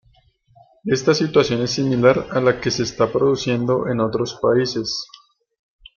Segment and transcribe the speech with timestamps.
[0.85, 5.05] Esta situación es similar a la que se está produciendo en otros países.